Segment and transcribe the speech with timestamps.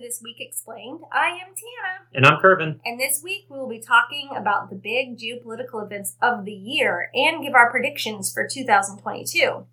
[0.00, 1.00] To This Week Explained.
[1.12, 2.80] I am Tana, And I'm Curvin.
[2.84, 7.10] and this week we will be talking about the big geopolitical events of the year
[7.14, 9.66] and give our predictions for 2022.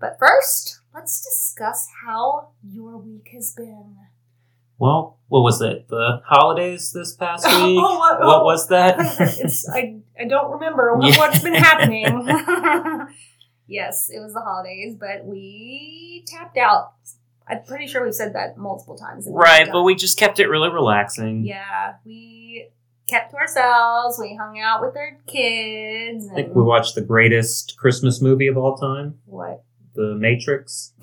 [0.00, 3.96] But first, let's discuss how your week has been.
[4.78, 5.88] Well, what was it?
[5.88, 7.78] The holidays this past week?
[7.80, 8.96] Oh, what- what was that?
[9.20, 11.18] it's, I, I don't remember what, Yeah.
[11.18, 12.04] what's been happening.
[13.66, 16.94] yes, it was the holidays, but we tapped out.
[17.48, 19.26] I'm pretty sure we've said that multiple times.
[19.30, 21.44] right, but we just kept it really relaxing.
[21.44, 22.68] Yeah, we
[23.06, 24.18] kept to ourselves.
[24.18, 26.28] We hung out with our kids.
[26.30, 29.62] I think we watched the greatest Christmas movie of all time, what?
[29.94, 30.92] The Matrix.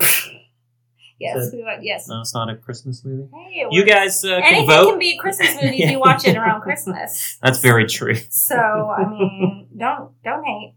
[1.18, 1.64] Yes, we.
[1.82, 2.08] Yes.
[2.08, 3.28] No, it's not a Christmas movie.
[3.32, 4.90] Hey, You guys uh, can Anything vote.
[4.90, 7.38] can be a Christmas movie if you watch it around Christmas.
[7.42, 8.16] That's very true.
[8.28, 10.74] So I mean, don't don't hate.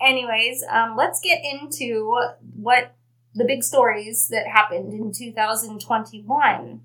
[0.00, 2.14] Anyways, um, let's get into
[2.56, 2.94] what
[3.38, 6.80] the big stories that happened in 2021.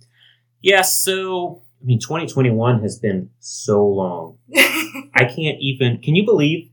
[0.62, 4.38] Yes, so I mean, 2021 has been so long.
[4.56, 5.98] I can't even.
[6.02, 6.70] Can you believe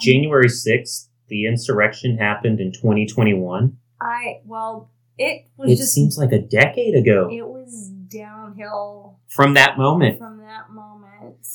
[0.00, 3.76] January 6th, the insurrection happened in 2021?
[4.00, 9.54] I well, it was It just seems like a decade ago it was downhill from
[9.54, 10.18] that moment.
[10.18, 11.46] from that moment.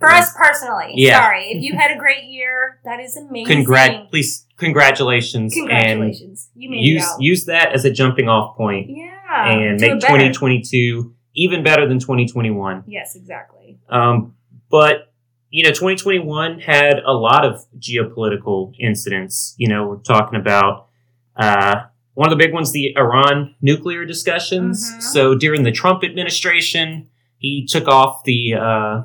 [0.00, 1.20] For us personally, Yeah.
[1.22, 2.80] sorry if you had a great year.
[2.84, 3.64] That is amazing.
[3.64, 7.20] Congrat, please, congratulations, Congratulations, you and made use it out.
[7.20, 12.84] use that as a jumping off point yeah, and make 2022 even better than 2021.
[12.86, 13.78] Yes, exactly.
[13.88, 14.34] Um,
[14.70, 15.12] but
[15.50, 19.54] you know, 2021 had a lot of geopolitical incidents.
[19.58, 20.88] You know, we're talking about
[21.36, 21.82] uh,
[22.14, 24.90] one of the big ones, the Iran nuclear discussions.
[24.90, 25.02] Mhm.
[25.02, 27.08] So during the Trump administration,
[27.38, 29.02] he took off the uh,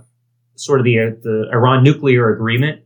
[0.56, 2.81] sort of the uh, the Iran nuclear agreement.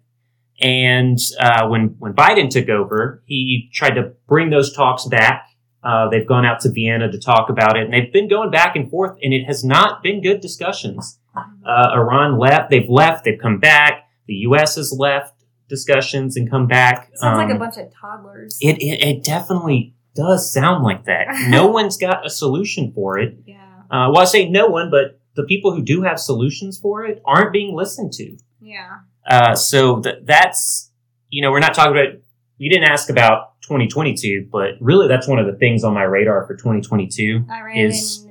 [0.61, 5.49] And uh, when when Biden took over, he tried to bring those talks back.
[5.83, 8.75] Uh, they've gone out to Vienna to talk about it, and they've been going back
[8.75, 11.19] and forth, and it has not been good discussions.
[11.35, 12.69] Uh, Iran left.
[12.71, 13.25] They've left.
[13.25, 14.07] They've come back.
[14.27, 14.77] The U.S.
[14.77, 15.33] has left
[15.67, 17.11] discussions and come back.
[17.15, 18.57] Sounds like a Um, bunch of toddlers.
[18.61, 21.27] It, it it definitely does sound like that.
[21.49, 23.37] no one's got a solution for it.
[23.45, 23.57] yeah,
[23.91, 27.21] Uh, well, I say no one, but the people who do have solutions for it
[27.25, 28.37] aren't being listened to.
[28.61, 28.99] yeah.
[29.27, 30.91] Uh, so th- that's
[31.29, 32.13] you know we're not talking about.
[32.57, 36.45] You didn't ask about 2022, but really that's one of the things on my radar
[36.47, 37.45] for 2022.
[37.49, 38.25] Iran Is-.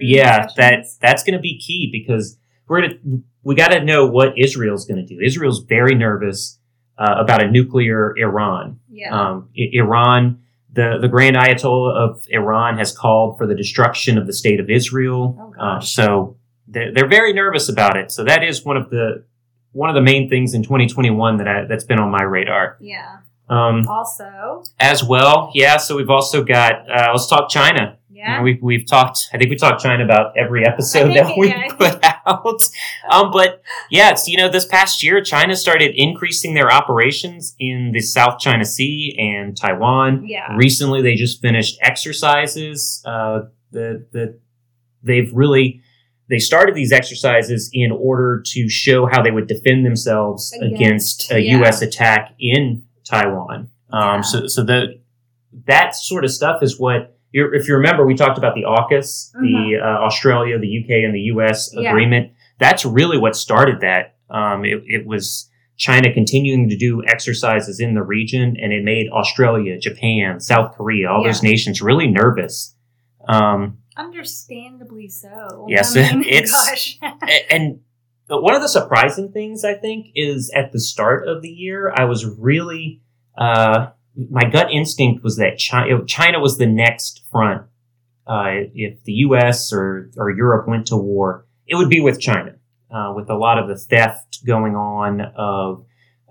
[0.00, 2.94] Yeah, that that's going to be key because we're gonna
[3.42, 5.20] we got to know what Israel's going to do.
[5.22, 6.58] Israel's very nervous
[6.98, 8.80] uh, about a nuclear Iran.
[8.90, 9.10] yeah.
[9.14, 10.40] Um, I- Iran,
[10.72, 14.70] the the Grand Ayatollah of Iran has called for the destruction of the state of
[14.70, 15.36] Israel.
[15.58, 16.36] Oh, Uh, so
[16.66, 18.10] they're, they're very nervous about it.
[18.10, 19.24] So that is one of the
[19.76, 22.78] one of the main things in 2021 that I, that's been on my radar.
[22.80, 23.18] yeah.
[23.48, 25.76] Um, Also, as well, yeah.
[25.76, 27.96] So we've also got uh, let's talk China.
[28.10, 28.42] You know, yeah.
[28.42, 29.28] we've we've talked.
[29.32, 32.62] I think we talked China about every episode that we yeah, put out.
[33.08, 37.92] Um, but yeah, it's you know this past year, China started increasing their operations in
[37.92, 40.26] the South China Sea and Taiwan.
[40.26, 40.56] yeah.
[40.56, 43.00] Recently, they just finished exercises.
[43.04, 44.40] Uh, the the
[45.04, 45.82] they've really
[46.28, 51.32] they started these exercises in order to show how they would defend themselves Against, against,
[51.32, 51.58] a yeah.
[51.58, 51.82] U.S.
[51.82, 53.70] attack in Taiwan.
[53.92, 54.20] Um, Yeah.
[54.22, 55.00] So so the
[55.66, 57.12] that sort of stuff is what.
[57.32, 61.14] You're, if you remember, we talked about the AUKUS, the uh, Australia, the UK, and
[61.14, 61.82] the US Mm-hmm.
[61.82, 61.90] Yeah.
[61.90, 62.32] agreement.
[62.58, 64.14] That's really what started that.
[64.30, 69.10] Um, it, it was China continuing to do exercises in the region, and it made
[69.10, 72.74] Australia, Japan, South Korea, all those nations really nervous.
[73.28, 75.66] Um, Understandably so.
[75.68, 76.98] Yes, I mean, it's- gosh.
[77.50, 77.80] and
[78.28, 82.04] one of the surprising things I think is at the start of the year, I
[82.04, 83.00] was really
[83.38, 83.88] uh,
[84.30, 87.62] my gut instinct was that China, China was the next front.
[88.26, 89.72] Uh, if the U.S.
[89.72, 92.56] or or Europe went to war, it would be with China,
[92.90, 95.84] uh, with a lot of the theft going on of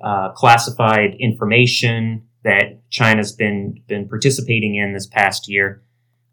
[0.04, 5.84] uh, classified information that China's been been participating in this past year.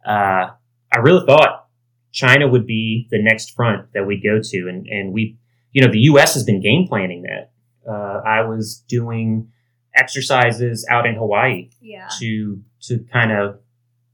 [0.05, 0.49] uh,
[0.93, 1.67] I really thought
[2.13, 5.39] China would be the next front that we'd go to, and and we,
[5.73, 6.35] you know, the U.S.
[6.35, 7.51] has been game planning that.
[7.89, 9.49] Uh, I was doing
[9.95, 12.09] exercises out in Hawaii Yeah.
[12.21, 13.59] to to kind of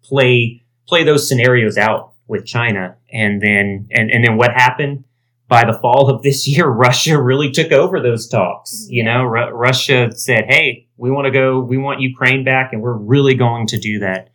[0.03, 5.05] play play those scenarios out with China, and then and and then what happened
[5.49, 8.87] by the fall of this year, Russia really took over those talks.
[8.89, 12.83] You know, Ru- Russia said, "Hey, we want to go, we want Ukraine back, and
[12.83, 14.31] we're really going to do that."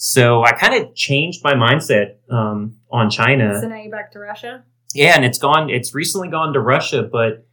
[0.00, 3.60] So I kind of changed my mindset um, on China.
[3.60, 4.62] So now you're back to Russia.
[4.94, 5.70] Yeah, and it's gone.
[5.70, 7.44] It's recently gone to Russia, but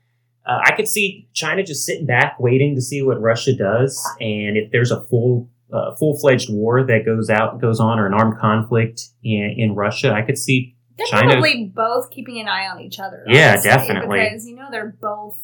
[0.46, 4.58] uh, I could see China just sitting back, waiting to see what Russia does, and
[4.58, 8.14] if there's a full uh, full fledged war that goes out goes on or an
[8.14, 10.76] armed conflict in, in Russia, I could see.
[10.98, 13.24] They're China- probably both keeping an eye on each other.
[13.28, 14.20] Yeah, honestly, definitely.
[14.20, 15.40] Because you know they're both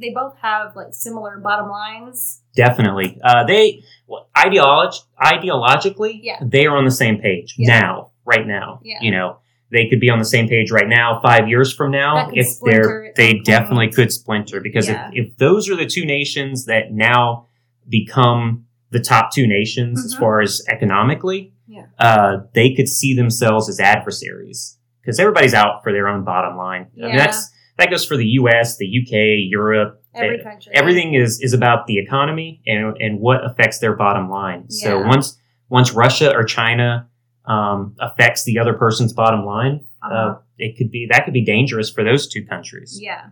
[0.00, 2.42] they both have like similar bottom lines.
[2.56, 6.38] Definitely, uh, they well, ideolog- ideologically, Yeah.
[6.42, 7.80] they are on the same page Yeah.
[7.80, 8.80] now, right now.
[8.82, 8.98] Yeah.
[9.00, 9.36] You know,
[9.70, 11.20] they could be on the same page right now.
[11.20, 13.44] Five years from now, if they're they some point.
[13.46, 15.10] definitely could splinter because Yeah.
[15.12, 17.46] if, if those are the two nations that now
[17.88, 20.18] become the top two nations as Mhm.
[20.18, 21.86] far as economically, Yeah.
[21.98, 26.86] uh, they could see themselves as adversaries because everybody's out for their own bottom line.
[26.96, 27.16] I mean, Yeah.
[27.18, 30.72] that's that goes for the U.S., the U.K., Europe, Every Eh, country.
[30.74, 34.66] everything is is about the economy and and what affects their bottom line.
[34.68, 34.84] Yeah.
[34.88, 35.38] So once
[35.68, 37.08] once Russia or China
[37.46, 40.14] um, affects the other person's bottom line, Uh-huh.
[40.14, 42.98] uh, it could be that could be dangerous for those two countries.
[43.00, 43.28] yeah.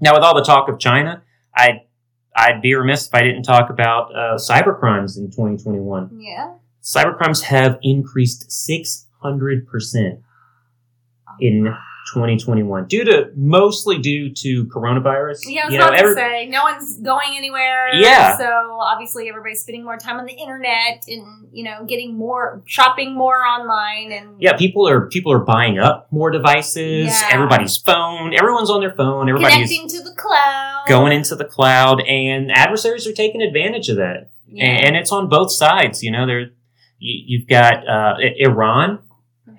[0.00, 1.22] Now, with all the talk of China,
[1.56, 1.82] I
[2.36, 6.10] I'd be remiss if I didn't talk about uh, cyber crimes in 2021.
[6.20, 6.54] Yeah.
[6.82, 10.20] Cyber crimes have increased 600 percent
[11.40, 11.74] in
[12.12, 15.40] 2021 due to mostly due to coronavirus.
[15.46, 17.94] Yeah, I was You know, about every- to say no one's going anywhere.
[17.94, 18.36] Yeah.
[18.36, 18.44] So
[18.80, 23.36] obviously everybody's spending more time on the internet and you know getting more shopping more
[23.38, 27.06] online and yeah, people are people are buying up more devices.
[27.06, 27.28] Yeah.
[27.32, 29.28] Everybody's phone, everyone's on their phone.
[29.28, 30.84] Everybody's connecting to the cloud.
[30.88, 34.30] going into the cloud, and adversaries are taking advantage of that.
[34.46, 34.64] Yeah.
[34.66, 36.02] And, and it's on both sides.
[36.02, 36.40] You know, there
[36.98, 38.98] you, you've got uh, Iran.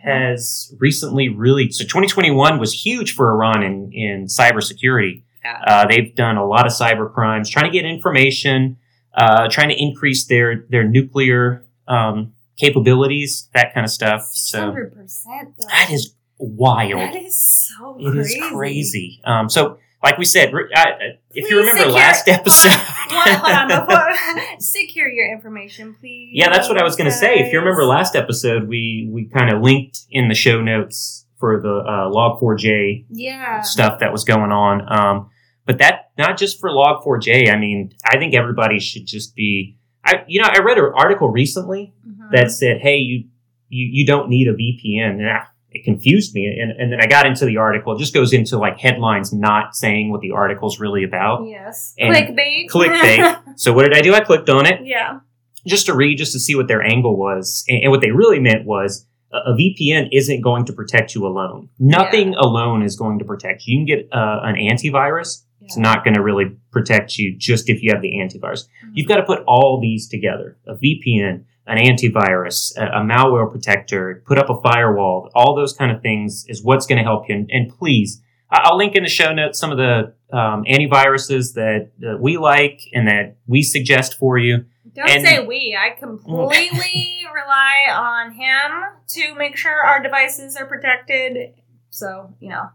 [0.06, 5.24] Has recently really so 2021 was huge for Iran in in cybersecurity.
[5.44, 5.62] Yeah.
[5.68, 8.78] Uh, they've done a lot of cyber crimes, trying to get information,
[9.16, 14.24] uh, trying to increase their their nuclear um, capabilities, that kind of stuff.
[14.34, 15.68] So 600% though.
[15.70, 17.00] that is wild.
[17.14, 18.40] That is so It crazy.
[18.40, 19.22] is crazy.
[19.24, 22.72] Um, so, like we said, I, if you remember last episode,
[23.12, 23.86] on, hold on.
[23.88, 26.32] Before, secure your information, please.
[26.34, 27.36] yeah, that's what I was going to say.
[27.40, 31.60] If you remember last episode, we we kind of linked in the show notes for
[31.62, 33.62] the uh, Log4j Yeah.
[33.62, 34.82] stuff that was going on.
[34.92, 35.30] Um,
[35.66, 37.52] but that not just for Log4j.
[37.52, 39.78] I mean, I think everybody should just be.
[40.04, 42.32] I you know I read an article recently Mhm.
[42.32, 43.26] that said, "Hey, you
[43.70, 47.06] you, you don't need a VPN." And I, it confused me, and, and then I
[47.06, 47.94] got into the article.
[47.94, 51.46] It just goes into like headlines, not saying what the article's really about.
[51.48, 51.94] Yes.
[52.00, 52.68] And Clickbait.
[52.70, 53.42] clickbait.
[53.58, 54.14] So what did I do?
[54.14, 55.20] I clicked on it yeah.
[55.66, 58.40] just to read, just to see what their angle was, and, and what they really
[58.40, 59.06] meant was.
[59.34, 61.68] A a VPN isn't going to protect you alone.
[61.78, 63.80] Nothing alone is going to protect you.
[63.80, 65.44] You can get uh, an antivirus.
[65.62, 68.66] It's not going to really protect you just if you have the antivirus.
[68.86, 68.92] Mhm.
[68.94, 74.24] You've got to put all these together a VPN, an antivirus, a, a malware protector,
[74.26, 75.30] put up a firewall.
[75.34, 77.36] All those kind of things is what's going to help you.
[77.36, 81.92] And, and please, I'll link in the show notes some of the um, antiviruses that,
[82.00, 84.66] that we like and that we suggest for you.
[84.94, 85.78] Don't And- say we.
[85.80, 88.72] I completely rely on him
[89.10, 91.54] to make sure our devices are protected.
[91.90, 92.70] So, you know.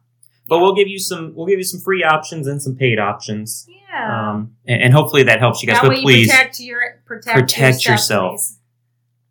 [0.49, 3.69] But we'll give you some we'll give you some free options and some paid options.
[3.69, 4.31] Yeah.
[4.31, 5.81] Um, and, and hopefully that helps you guys.
[5.81, 8.41] that but please, you protect your protect, protect your yourself.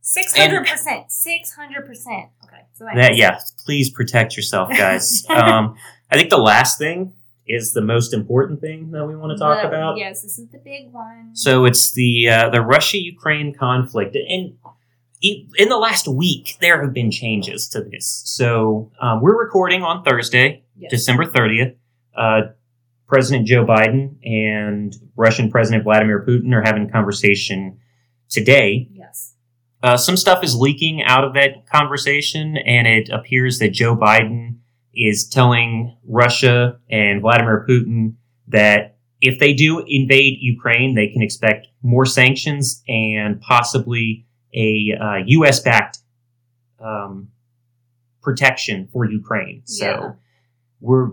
[0.10, 1.12] Six hundred percent.
[1.12, 2.30] Six hundred percent.
[2.44, 2.64] Okay.
[2.74, 5.24] So that yeah, please protect yourself, guys.
[5.30, 5.76] um,
[6.10, 7.14] I think the last thing
[7.48, 9.98] is the most important thing that we want to talk The- about.
[9.98, 11.36] Yes, this is the big one.
[11.36, 14.58] So it's the uh, the Russia Ukraine conflict, and
[15.22, 18.24] in the last week there have been changes to this.
[18.26, 20.90] So um, we're recording on Thursday, Yes.
[20.90, 21.76] December thirtieth.
[22.18, 22.42] Uh,
[23.08, 27.80] President Joe Biden and Russian President Vladimir Putin are having a conversation
[28.28, 28.88] today.
[28.92, 29.36] Yes.
[29.82, 34.58] Uh, some stuff is leaking out of that conversation, and it appears that Joe Biden
[34.94, 38.16] is telling Russia and Vladimir Putin
[38.50, 45.16] that if they do invade Ukraine, they can expect more sanctions and possibly a uh,
[45.28, 45.60] U.S.
[45.62, 46.00] backed
[46.80, 47.30] um,
[48.22, 49.62] protection for Ukraine.
[49.66, 50.12] So Yeah.
[50.82, 51.12] we're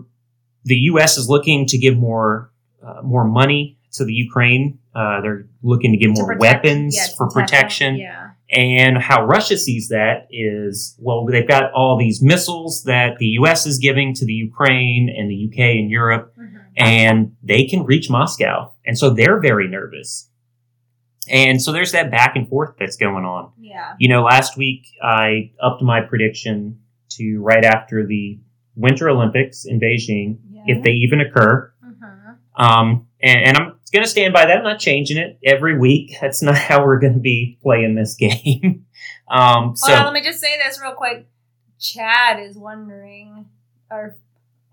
[0.65, 1.17] the U.S.
[1.17, 2.51] is looking to give more
[2.83, 4.79] uh, more money to the Ukraine.
[4.93, 8.26] Uh, they're looking to give To more protect- weapons for protect protection Yeah.
[8.49, 13.65] And how Russia sees that is, well, they've got all these missiles that the US
[13.65, 16.61] is giving to the Ukraine and the UK and Europe, Mhm.
[16.77, 18.71] and they can reach Moscow.
[18.85, 20.31] And so they're very nervous.
[21.29, 23.51] And so there's that back and forth that's going on.
[23.59, 23.95] Yeah.
[23.99, 26.79] You know, last week I upped my prediction
[27.11, 28.39] to right after the
[28.75, 30.63] Winter Olympics in Beijing, Yeah.
[30.67, 31.73] if they even occur.
[31.83, 32.37] Mhm.
[32.63, 34.57] Um, and, and I'm going to stand by that.
[34.57, 36.15] I'm not changing it every week.
[36.21, 38.85] That's not how we're going to be playing this game.
[39.27, 41.27] um, so on, let me just say this real quick.
[41.79, 43.45] Chad is wondering,
[43.91, 44.17] our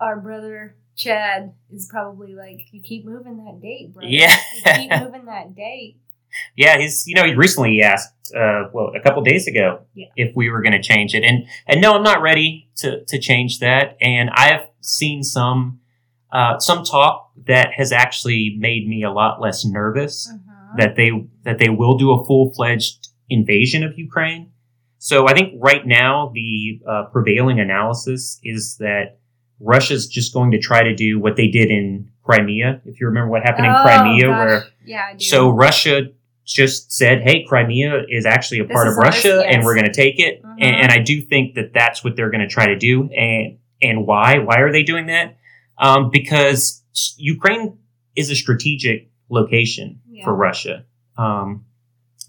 [0.01, 4.05] our brother Chad is probably like, you keep moving that date, bro.
[4.07, 4.37] Yeah.
[4.67, 5.97] you keep moving that date.
[6.57, 10.07] yeah, he's you know he recently asked uh, well a couple days ago Yeah.
[10.17, 13.19] if we were going to change it, and and no, I'm not ready to to
[13.19, 13.97] change that.
[14.01, 15.81] And I've seen some
[16.35, 20.31] uh, some talk that has actually made me a lot less nervous.
[20.33, 20.41] Mhm.
[20.77, 21.11] that they
[21.45, 24.49] that they will do a full fledged invasion of Ukraine.
[24.99, 29.19] So I think right now the uh, prevailing analysis is that
[29.61, 32.81] Russia's just going to try to do what they did in Crimea.
[32.87, 34.39] If you remember what happened in Oh, Crimea, gosh.
[34.39, 35.97] where yeah, so Russia
[36.45, 39.87] just said, "Hey, Crimea is actually a This part of Russia, ours, and we're going
[39.87, 40.57] to take it." Mhm.
[40.61, 43.09] And, and I do think that that's what they're going to try to do.
[43.17, 44.39] And and why?
[44.39, 45.37] Why are they doing that?
[45.79, 46.83] Um, because
[47.17, 47.79] Ukraine
[48.17, 50.25] is a strategic location Yeah.
[50.25, 50.85] for Russia.
[51.19, 51.65] Um,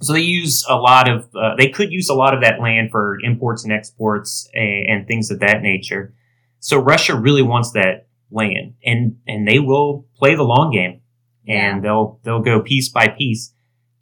[0.01, 1.29] so they use a lot of.
[1.35, 5.07] Uh, they could use a lot of that land for imports and exports and, and
[5.07, 6.13] things of that nature.
[6.59, 11.01] So Russia really wants that land, and and they will play the long game
[11.47, 13.53] and they'll they'll go piece by piece,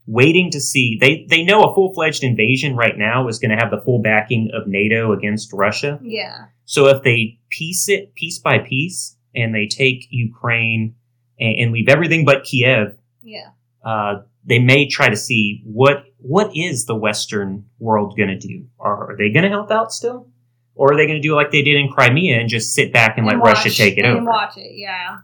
[0.07, 0.97] waiting to see.
[0.99, 4.01] They they know a full fledged invasion right now is going to have the full
[4.01, 5.99] backing of NATO against Russia.
[6.01, 10.95] yeah, So if they piece it piece by piece and they take Ukraine
[11.39, 13.49] and, and leave everything but Kiev, yeah,
[13.85, 18.65] uh, they may try to see what what is the Western world going to do.
[18.79, 20.29] Are, are they going to help out still,
[20.75, 23.17] or are they going to do like they did in Crimea and just sit back
[23.17, 24.25] and, let Russia take it and over?
[24.25, 24.71] watch it.
[24.75, 25.17] Yeah,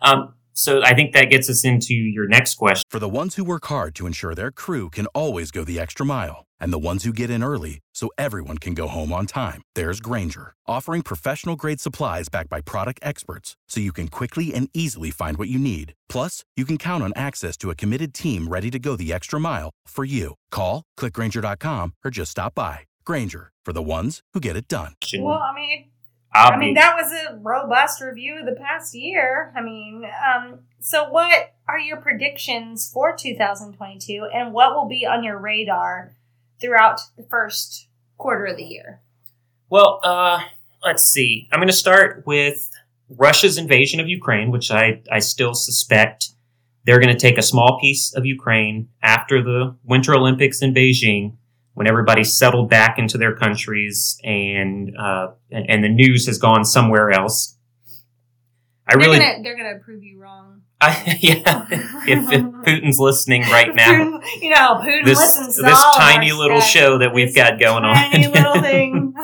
[0.00, 2.82] Um, so I think that gets us into your next question.
[2.88, 6.06] For the ones who work hard to ensure their crew can always go the extra
[6.06, 9.62] mile, and the ones who get in early so everyone can go home on time,
[9.74, 14.68] there's Grainger, offering professional grade supplies backed by product experts so you can quickly and
[14.74, 15.94] easily find what you need.
[16.08, 19.40] Plus, you can count on access to a committed team ready to go the extra
[19.40, 20.34] mile for you.
[20.50, 22.80] Call, clickgranger.com, or just stop by.
[23.04, 24.94] Grainger, for the ones who get it done.
[25.18, 25.90] well, I mean,
[26.36, 29.52] I'll mean, that was a robust review of the past year.
[29.56, 35.24] I mean, um, so what are your predictions for 2022 and what will be on
[35.24, 36.12] your radar
[36.60, 39.00] throughout the first quarter of the year?
[39.68, 40.40] Well, uh,
[40.84, 41.48] let's see.
[41.52, 42.70] I'm going to start with
[43.08, 46.30] Russia's invasion of Ukraine, which I, I still suspect
[46.84, 51.36] they're going to take a small piece of Ukraine after the Winter Olympics in Beijing,
[51.74, 56.64] when everybody's settled back into their countries and uh, and and the news has gone
[56.64, 57.58] somewhere else.
[58.88, 60.25] I They're really, gonna, they're gonna prove you wrong.
[60.80, 61.66] I, yeah.
[62.06, 65.94] If, if Putin's listening right now, Putin, you know, Putin this listens to this all
[65.94, 66.70] of our tiny little stuff.
[66.70, 69.14] show that we've This got going on, Tiny little thing.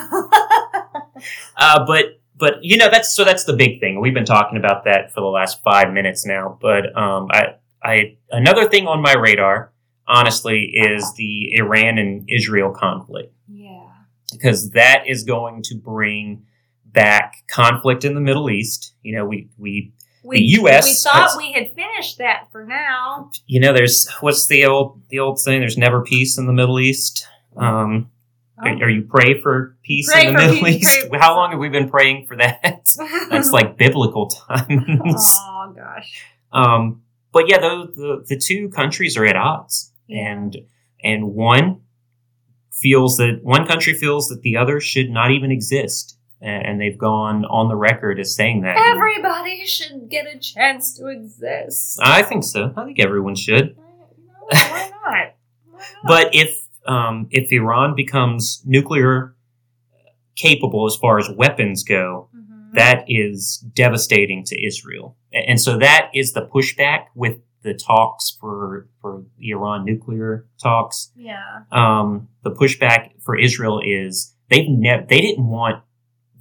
[1.57, 4.01] Uh, but but you know that's so that's the big thing.
[4.01, 6.59] We've been talking about that for the last five minutes now.
[6.61, 9.73] But um, I I another thing on my radar,
[10.07, 13.89] honestly, is the Iran and Israel conflict yeah.
[14.33, 16.47] because that is going to bring
[16.87, 18.95] back conflict in the Middle East.
[19.03, 19.93] You know, we we
[20.25, 23.31] We, The US We thought has- we had finished that for now.
[23.47, 25.61] you know there's what's the old the old saying?
[25.61, 27.27] There's never peace in the Middle East.
[27.57, 28.09] Um,
[28.65, 28.69] Oh.
[28.69, 31.09] are, are you pray for peace Pray in the Middle peace, East?
[31.11, 32.63] pray- How long have we been praying for that?
[33.31, 35.37] That's like biblical times.
[35.41, 36.23] oh gosh.
[36.53, 37.03] Um,
[37.33, 40.33] but yeah, the, the the two countries are at odds, Yeah.
[40.33, 40.57] and
[41.03, 41.81] and one
[42.71, 46.99] feels that one country feels that the other should not even exist, and, and they've
[46.99, 48.77] gone on the record as saying that.
[48.77, 51.99] Everybody should get a chance to exist.
[52.03, 52.73] I think so.
[52.77, 53.77] I think everyone should.
[53.77, 53.83] No,
[54.49, 54.91] why not?
[54.91, 55.35] Why not?
[56.07, 56.51] But if
[56.87, 59.35] um, if Iran becomes nuclear
[60.37, 62.73] capable as far as weapons go, Mhm.
[62.75, 65.17] that is devastating to Israel.
[65.33, 71.13] And so that is the pushback with the talks for for the Iran nuclear talks.
[71.17, 71.63] yeah.
[71.71, 75.83] Um, the pushback for Israel is they've ne- they didn't want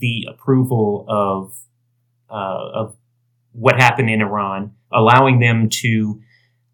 [0.02, 1.56] the approval of
[2.30, 2.96] uh, of
[3.54, 6.22] what happened in Iran, allowing them to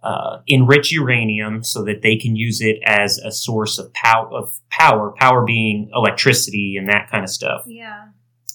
[0.04, 4.60] uh, enrich uranium so that they can use it as a source of power of
[4.70, 7.64] power, power being electricity and that kind of stuff.
[7.68, 8.08] Yeah.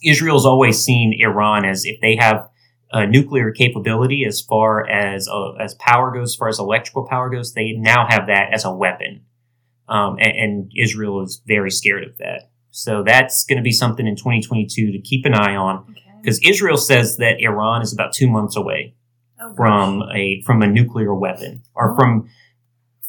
[0.05, 2.49] Israel's always seen Iran as if they have
[2.93, 7.31] a nuclear capability as far as uh, as power goes, as far as electrical power
[7.31, 9.23] goes, they now have that as a weapon.
[9.89, 12.51] Um, and, and Israel is very scared of that.
[12.75, 16.01] So that's going to be something in 2022 to keep an eye on Okay.
[16.21, 18.95] because Israel says that Iran is about two months away
[19.41, 22.29] Oh, from a from a nuclear weapon or from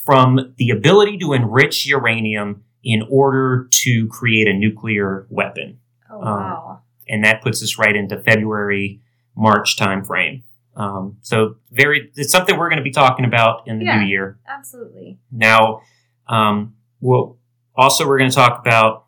[0.05, 5.79] from the ability to enrich uranium in order to create a nuclear weapon
[6.11, 6.79] Oh, um, wow.
[7.07, 9.01] and that puts us right into February
[9.35, 10.43] March timeframe.
[10.75, 13.99] Um, so very it's something we're going to be talking about in the Yeah.
[14.01, 14.39] new year.
[14.47, 15.19] Absolutely.
[15.31, 15.81] Now,
[16.27, 17.37] um, well,
[17.75, 19.02] also we're going to talk about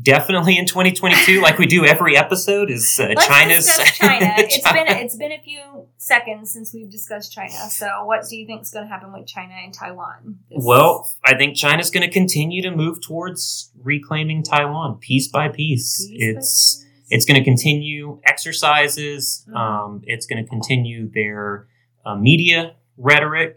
[0.00, 4.34] definitely in 2022, like we do every episode, is uh, China's China.
[4.38, 7.52] It's been it's been a few seconds since we've discussed China.
[7.70, 10.38] So, what do you think is going to happen with China and Taiwan?
[10.50, 15.48] This- Well, I think China's going to continue to move towards reclaiming Taiwan piece by
[15.48, 16.06] piece.
[16.06, 16.86] Piece by it's piece.
[17.10, 19.44] it's going to continue exercises.
[19.48, 19.56] Mhm.
[19.56, 21.68] Um, it's going to continue their
[22.04, 23.56] uh, media rhetoric,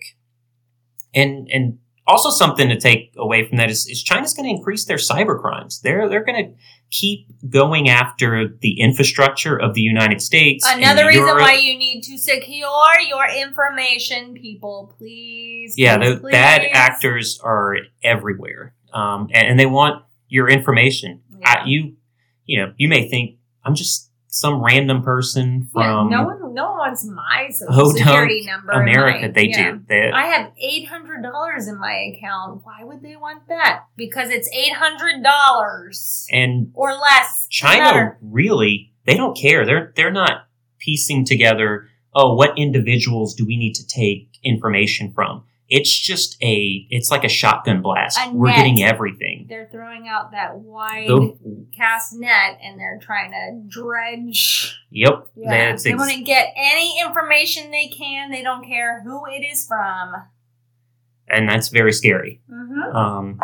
[1.13, 1.79] and and
[2.09, 5.39] also something to take away from that is, is China's going to increase their cyber
[5.39, 5.81] crimes.
[5.81, 6.51] They're they're going to
[6.91, 10.65] keep going after the infrastructure of the United States.
[10.67, 11.41] Another reason Europe.
[11.41, 14.93] why you need to secure your information, people.
[14.97, 15.75] Please.
[15.77, 21.21] Yeah, please, the bad actors are everywhere, um, and, and they want your information.
[21.29, 21.61] Yeah.
[21.61, 21.95] I, you,
[22.45, 26.69] you know, you may think I'm just some random person Yeah, from no one, no
[26.69, 28.71] one wants my social security number.
[28.71, 29.21] America.
[29.27, 29.71] my- they yeah.
[29.71, 29.81] do.
[29.87, 32.61] They, I have eight hundred dollars in my account.
[32.63, 33.85] Why would they want that?
[33.95, 37.47] Because it's eight hundred dollars and or less.
[37.49, 38.17] China Matter.
[38.21, 39.65] really, they don't care.
[39.65, 41.87] They're they're not piecing together.
[42.13, 45.43] Oh, what individuals do we need to take information from?
[45.67, 46.85] It's just a.
[46.89, 48.17] It's like a shotgun blast.
[48.19, 48.55] A We're net.
[48.57, 49.38] getting everything.
[49.49, 51.09] They're throwing out that wide
[51.75, 54.79] cast net, and they're trying to dredge.
[54.91, 55.27] yep.
[55.35, 58.31] Yeah, That's they ex- want to get any information they can.
[58.31, 60.13] They don't care who it is from.
[61.27, 62.41] and that's very scary.
[62.51, 62.95] Mm-hmm.
[62.95, 63.39] Um,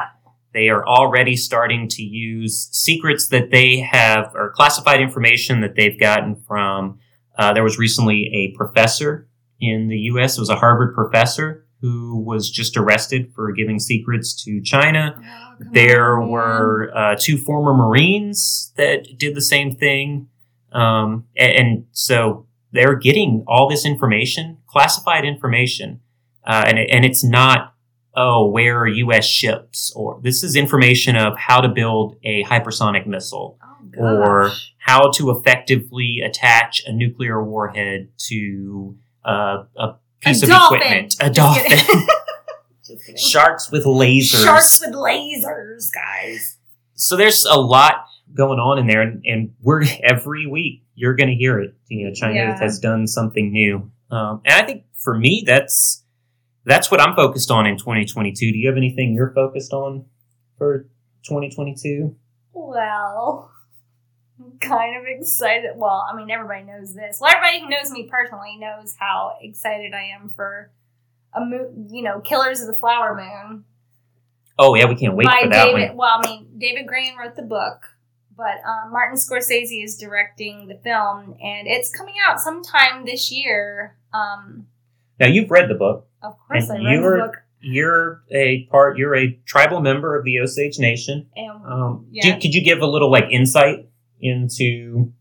[0.53, 5.99] they are already starting to use secrets that they have or classified information that they've
[5.99, 6.99] gotten from.
[7.37, 9.27] Uh, there was recently a professor
[9.59, 10.37] in the U.S.
[10.37, 15.15] It was a Harvard professor who was just arrested for giving secrets to China.
[15.17, 20.27] Oh, There were uh, two former Marines that did the same thing.
[20.71, 25.99] Um, a- and, so they're getting all this information, classified information,
[26.45, 27.73] uh, and, it- and it's not,
[28.15, 29.25] oh, where are U.S.
[29.25, 29.93] ships?
[29.95, 33.59] Or this is information of how to build a hypersonic missile
[33.97, 40.49] Oh, or how to effectively attach a nuclear warhead to uh, a piece A of
[40.49, 40.77] dolphin.
[40.81, 41.15] equipment.
[41.21, 42.07] A Just dolphin.
[42.85, 43.17] Just kidding.
[43.17, 44.43] Sharks with lasers.
[44.43, 46.57] Sharks with lasers, guys.
[46.93, 51.29] so there's a lot going on in there, and, and we're every week you're going
[51.29, 51.73] to hear it.
[51.87, 52.59] You know, China Yeah.
[52.59, 56.03] has done something new, um, and I think for me that's
[56.65, 58.51] that's what I'm focused on in 2022.
[58.51, 60.05] Do you have anything you're focused on
[60.57, 60.87] for
[61.27, 62.15] 2022?
[62.53, 63.51] Well,
[64.61, 65.71] kind of excited.
[65.75, 67.19] Well, I mean, everybody knows this.
[67.21, 70.71] Well, everybody who knows me personally knows how excited I am for
[71.33, 73.65] a mo- you know, Killers of the Flower Moon
[74.57, 75.89] Oh yeah, we can't wait for that David.
[75.89, 75.97] one.
[75.97, 77.89] Well, I mean, David Grann wrote the book,
[78.37, 83.97] but um, Martin Scorsese is directing the film, and it's coming out sometime this year.
[84.13, 84.67] Um,
[85.19, 86.07] Now you've read the book.
[86.21, 88.97] of course, I read the book, You're a part.
[88.97, 91.27] You're a tribal member of the Osage Nation.
[91.65, 92.23] Um, Yeah.
[92.35, 95.11] do- could you give a little like insight into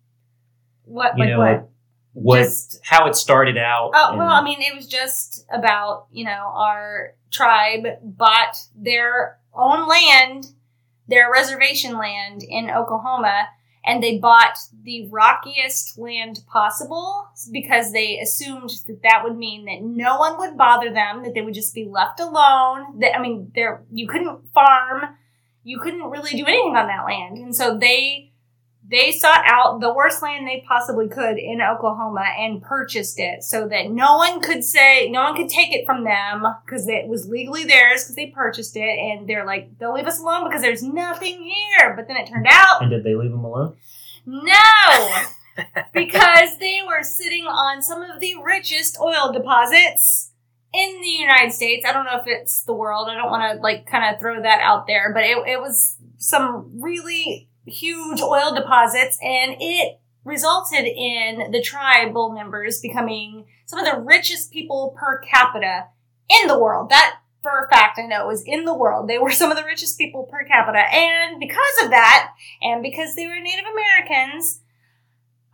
[0.85, 1.71] what, you like know what?
[2.13, 3.91] what Just- how it started out?
[3.95, 9.39] Oh and- well, I mean, it was just about you know our tribe bought their
[9.53, 10.47] own land,
[11.09, 13.49] their reservation land in Oklahoma,
[13.85, 19.83] and they bought the rockiest land possible because they assumed that that would mean that
[19.83, 23.01] no one would bother them, that they would just be left alone.
[23.01, 25.17] That I mean, there you couldn't farm,
[25.65, 28.24] you couldn't really do anything on that land, and so they
[28.95, 33.67] they sought out the worst land they possibly could in Oklahoma and purchased it so
[33.67, 37.29] that no one could say, no one could take it from them because it was
[37.29, 38.99] legally theirs because they purchased it.
[38.99, 41.95] And they're like, they'll leave us alone because there's nothing here.
[41.97, 43.77] But then it turned out, and did they leave them alone?
[44.27, 45.23] no,
[45.93, 50.31] because they were sitting on some of the richest oil deposits
[50.73, 51.85] in the United States.
[51.85, 53.09] I don't know if it's the world.
[53.09, 55.97] I don't want to like kind of throw that out there, but it, it was
[56.17, 63.85] some really huge oil deposits and it resulted in the tribal members becoming some of
[63.85, 65.87] the richest people per capita
[66.29, 66.91] in the world.
[66.91, 69.09] That for a fact I know was in the world.
[69.09, 70.79] They were some of the richest people per capita.
[70.79, 74.61] And because of that, and because they were Native Americans,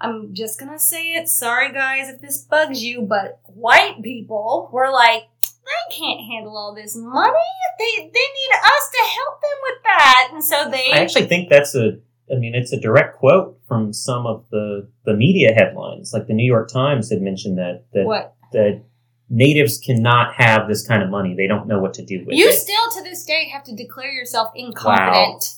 [0.01, 1.29] I'm just gonna say it.
[1.29, 5.25] Sorry guys if this bugs you, but white people were like,
[5.64, 7.33] they can't handle all this money.
[7.79, 10.92] They they need us to help them with that, and so they.
[10.92, 11.99] I actually think that's a.
[12.33, 16.12] I mean, it's a direct quote from some of the the media headlines.
[16.12, 18.83] Like the New York Times had mentioned that that what that
[19.29, 21.35] natives cannot have this kind of money.
[21.35, 22.55] They don't know what to do with you it.
[22.55, 25.55] still to this day have to declare yourself incompetent.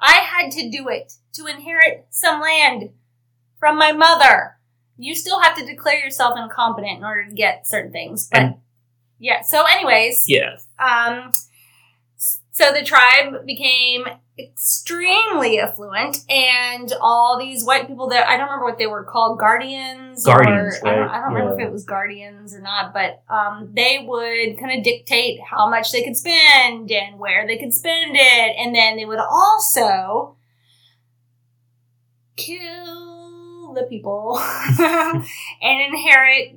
[0.00, 2.90] I had to do it to inherit some land
[3.58, 4.58] from my mother.
[4.98, 8.28] You still have to declare yourself incompetent in order to get certain things.
[8.30, 8.54] But And-
[9.22, 9.42] yeah.
[9.42, 11.32] So, anyways, yeah, Um,
[12.50, 14.04] so the tribe became
[14.36, 19.38] extremely affluent, and all these white people that I don't remember what they were called,
[19.38, 20.24] guardians.
[20.24, 23.70] Guardians, or, I don't, I don't remember if it was guardians or not, but um,
[23.72, 28.16] they would kind of dictate how much they could spend and where they could spend
[28.16, 30.36] it, and then they would also
[32.36, 34.36] kill the people
[34.80, 35.24] and
[35.62, 36.56] inherit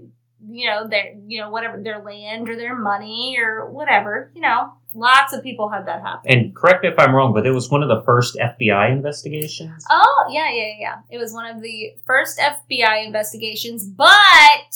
[0.49, 4.71] you know their you know whatever their land or their money or whatever you know
[4.93, 6.31] lots of people had that happen.
[6.31, 9.83] And correct me if I'm wrong, but it was one of the first FBI investigations.
[9.89, 10.95] oh yeah yeah yeah, yeah.
[11.09, 14.75] It was one of the first fbi investigations but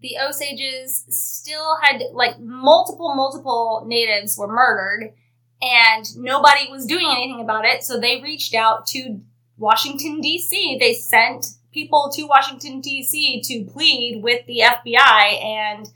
[0.00, 5.14] the osages still had like multiple multiple natives were murdered
[5.60, 7.84] and nobody was doing anything about it.
[7.84, 9.20] So they reached out to
[9.58, 15.88] washington d.c they sent people to washington d.c to plead with the fbi and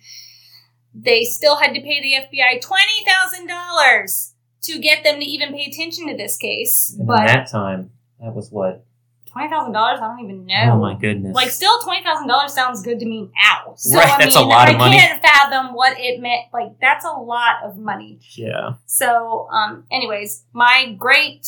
[0.94, 6.08] they still had to pay the fbi $20000 to get them to even pay attention
[6.08, 8.84] to this case And but that time, that was what?
[9.30, 9.98] twenty thousand dollars.
[10.00, 10.70] I don't even know.
[10.72, 11.34] Oh my goodness!
[11.34, 13.74] Like, still twenty thousand dollars sounds good to me now.
[13.76, 14.96] So, Right, I that's a mean, lot of I money.
[14.98, 16.46] can't fathom what it meant.
[16.54, 18.18] Like, that's a lot of money.
[18.34, 21.46] yeah, So, um, anyways, my great,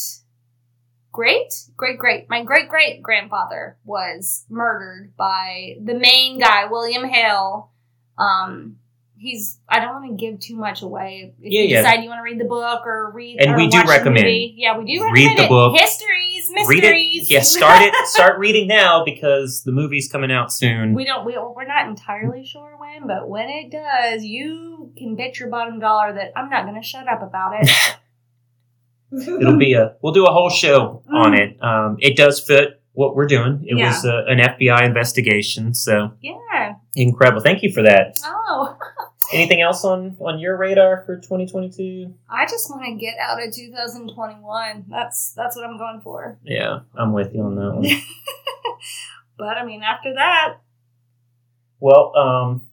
[1.19, 7.73] great, great, great, my great great grandfather was murdered by the main guy, William Hale.
[8.17, 8.77] Um,
[9.17, 9.59] he's.
[9.69, 11.35] I don't want to give too much away.
[11.41, 11.83] If Yeah, you yeah.
[11.83, 14.27] decide you want to read the book or read, And or we do recommend.
[14.27, 14.55] movie.
[14.57, 15.49] Yeah, we do Read the it.
[15.49, 15.77] book.
[15.77, 16.69] Histories, mysteries.
[16.69, 17.31] read it.
[17.31, 17.93] Yeah, start it.
[18.07, 20.95] Start reading now because the movie's coming out soon.
[20.95, 21.25] We don't.
[21.27, 25.81] We, we're not entirely sure when, but when it does, you can bet your bottom
[25.81, 27.69] dollar that I'm not going to shut up about it.
[29.41, 29.95] It'll be a.
[30.03, 31.57] We'll do a whole show on it.
[31.63, 33.65] Um, it does fit what we're doing.
[33.67, 33.79] It Mm.
[33.79, 33.87] Yeah.
[33.89, 36.75] was uh, an FBI investigation, so yeah.
[36.95, 37.41] incredible.
[37.41, 38.19] Thank you for that.
[38.25, 38.77] Oh,
[39.33, 42.15] Anything else on on your radar for 2022?
[42.31, 44.87] I just want to get out of 2021.
[44.89, 46.39] That's that's what I'm going for.
[46.45, 47.87] Yeah, I'm with you on that one.
[49.39, 50.55] But I mean, after that,
[51.79, 52.67] well, um,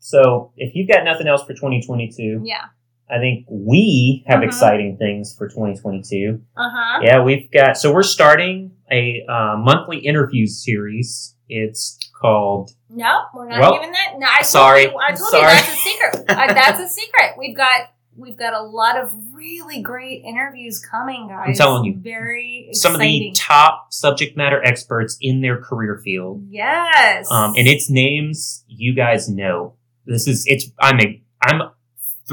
[0.00, 2.64] so if you've got nothing else for 2022, yeah.
[3.12, 4.46] I think we have Mhm.
[4.46, 6.40] exciting things for 2022.
[6.56, 7.00] Uh huh.
[7.02, 7.76] Yeah, we've got.
[7.76, 11.36] So we're starting a uh, monthly interview series.
[11.48, 12.70] It's called.
[12.88, 14.14] No, we're not Well, giving that.
[14.18, 14.82] No, I told sorry.
[14.84, 15.42] You, I told Sorry.
[15.42, 16.24] you that's a secret.
[16.30, 17.32] uh, that's a secret.
[17.38, 21.48] We've got we've got a lot of really great interviews coming, guys.
[21.48, 21.94] I'm telling you.
[21.98, 27.26] very Some of the top subject matter experts in their career field, yes.
[27.30, 29.74] um, and it's names you guys know.
[30.06, 30.70] This is it's.
[30.80, 31.22] I'm a.
[31.42, 31.62] I'm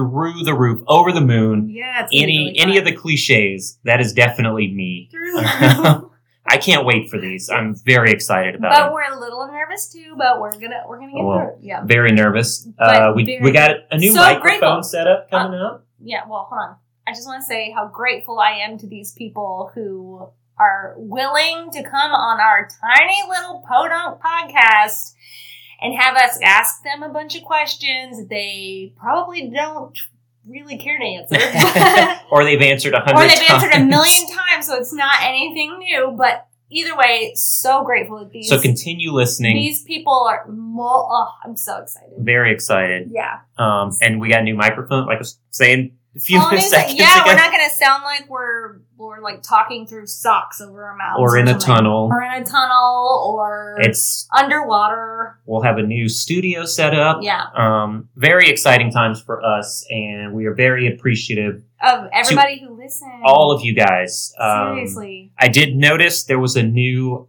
[0.03, 1.69] through the roof, over the moon.
[1.69, 2.03] yeah.
[2.03, 5.09] It's Any really any of the cliches, that is definitely me.
[5.11, 5.41] Through the
[6.01, 6.11] roof.
[6.45, 7.49] I can't wait for these.
[7.49, 8.93] I'm very excited about but them.
[8.93, 10.15] we're a little nervous too.
[10.17, 11.39] But we're gonna we're gonna get well.
[11.39, 11.67] through.
[11.67, 11.83] Yeah.
[11.85, 12.67] Very nervous.
[12.79, 14.83] Uh, we very- we got a new so microphone grateful.
[14.83, 15.85] setup coming up.
[16.01, 16.75] yeah, well, hold on.
[17.05, 21.69] I just want to say how grateful I am to these people who are willing
[21.71, 25.13] to come on our tiny little podunk podcast
[25.81, 29.97] and have us ask them a bunch of questions they probably don't
[30.47, 32.21] really care to answer.
[32.31, 33.63] or they've answered a hundred or they've times.
[33.63, 36.13] answered a million times, so it's not anything new.
[36.17, 39.55] But either way, so grateful that these So continue listening.
[39.55, 40.45] these people are.
[40.47, 42.13] Mo- oh, I'm so excited.
[42.19, 43.09] very excited.
[43.11, 43.39] Yeah.
[43.57, 47.21] Um, and we got a new microphone, like I was saying few Well, seconds yeah,
[47.21, 47.23] ago.
[47.27, 51.19] we're not going to sound like we're we're like talking through socks over our mouths,
[51.19, 52.09] or in a tunnel.
[52.11, 55.39] or in a tunnel, or It's underwater.
[55.45, 57.19] we'll have a new studio set up.
[57.21, 61.63] Yeah, Um, very exciting times for us, and we are very appreciative.
[61.81, 63.21] of everybody who listens.
[63.23, 64.33] All of you guys.
[64.39, 65.31] Um, seriously.
[65.39, 67.27] I did notice there was a new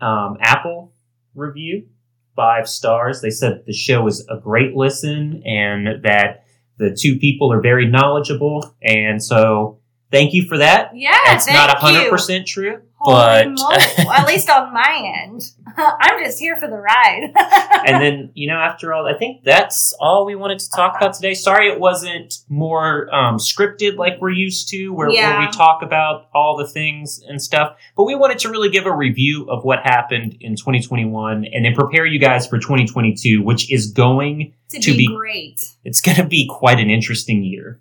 [0.00, 0.92] um, Apple
[1.34, 1.86] review,
[2.34, 3.20] five stars.
[3.20, 6.44] They said the show is a great listen and that
[6.80, 8.74] the two people are very knowledgeable.
[8.82, 9.78] And so
[10.10, 10.90] thank you for that.
[10.94, 13.76] Yeah, it's thank not hundred percent true, but moly.
[14.12, 15.42] at least on my end,
[15.76, 17.32] I'm just here for the ride.
[17.86, 21.14] and then you know after all i think that's all we wanted to talk about
[21.14, 25.82] today sorry it wasn't more um, scripted like we're used to where, where we talk
[25.82, 29.64] about all the things and stuff but we wanted to really give a review of
[29.64, 34.80] what happened in 2021 and then prepare you guys for 2022 which is going to,
[34.80, 35.74] to be, be- great.
[35.84, 37.80] it's going to be quite an interesting year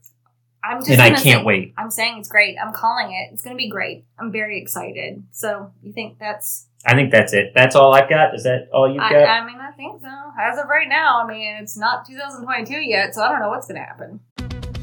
[0.69, 2.57] I'm just and i can't say- wait I'm saying it's great.
[2.63, 3.33] I'm calling it.
[3.33, 4.05] It's going to be great.
[4.19, 5.23] I'm very excited.
[5.31, 6.67] So you think that's?
[6.85, 9.45] i think that's it that's all i've got is that all you've I, got I
[9.45, 10.07] mean, I think so.
[10.39, 13.67] As of right now, I mean, it's not 2022 yet, so I don't know what's
[13.67, 14.21] going to happen.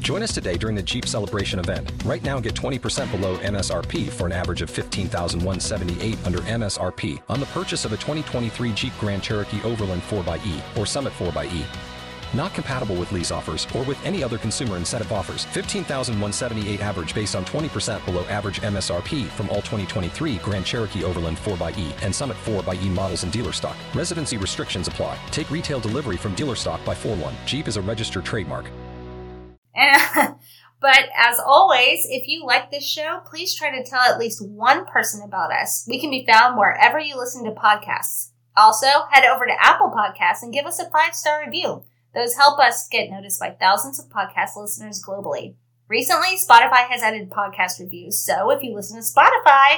[0.07, 1.91] Join us today during the Jeep Celebration event.
[2.05, 7.45] Right now, get 20% below MSRP for an average of 15178 under MSRP on the
[7.47, 11.96] purchase of a 2023 Jeep Grand Cherokee Overland 4xE or Summit 4xE.
[12.33, 15.45] Not compatible with lease offers or with any other consumer incentive offers.
[15.45, 21.93] 15,178 average based on 20% below average MSRP from all 2023 Grand Cherokee Overland 4xE
[22.03, 23.75] and Summit 4xE models in dealer stock.
[23.93, 25.17] Residency restrictions apply.
[25.31, 27.35] Take retail delivery from dealer stock by 4 1.
[27.45, 28.69] Jeep is a registered trademark.
[30.79, 34.85] But as always, if you like this show, please try to tell at least one
[34.85, 35.85] person about us.
[35.87, 38.31] We can be found wherever you listen to podcasts.
[38.55, 41.83] Also, head over to Apple Podcasts and give us a five star review.
[42.13, 45.55] Those help us get noticed by thousands of podcast listeners globally.
[45.87, 49.77] Recently, Spotify has added podcast reviews, so if you listen to Spotify,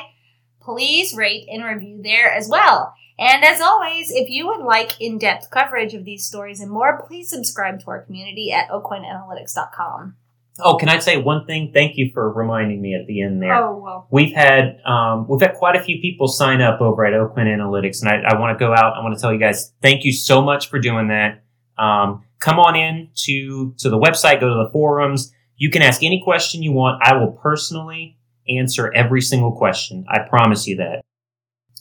[0.61, 2.93] please rate and review there as well.
[3.19, 7.03] And as always, if you would like in depth coverage of these stories and more,
[7.05, 10.15] please subscribe to our community at aucoinanalytics.com.
[10.61, 13.53] oh can i say one thing thank you for reminding me at the end there
[13.53, 14.07] Oh, well.
[14.11, 18.01] We've had um, we've had quite a few people sign up over at Aucoin Analytics,
[18.01, 18.95] and I, I want to go out.
[18.97, 21.43] I want to tell you guys thank you so much for doing that.
[21.79, 25.31] Um, come on in to to the website, go to the forums.
[25.57, 27.01] You can ask any question you want.
[27.03, 30.05] I will personally answer every single question.
[30.09, 31.01] I promise you that.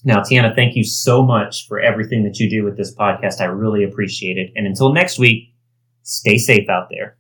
[0.04, 3.40] Now, Tiana, thank you so much for everything that you do with this podcast.
[3.40, 4.52] I really appreciate it.
[4.54, 5.54] And until next week,
[6.02, 7.18] stay safe out there.